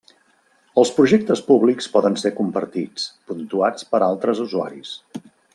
Els 0.83 0.91
projectes 0.99 1.43
públics 1.49 1.89
poden 1.97 2.17
ser 2.23 2.33
compartits, 2.39 3.07
puntuats 3.33 3.89
per 3.93 4.05
altres 4.11 4.43
usuaris. 4.49 4.99